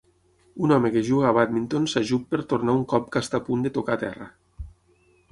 [0.67, 3.67] Un home que juga a bàdminton s'ajup per tornar un cop que està a punt
[3.67, 4.29] de tocar a terra.